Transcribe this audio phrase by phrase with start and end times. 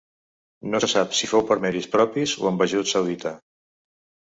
[0.71, 3.37] No se sap si fou per mèrits propis o amb ajut saudita.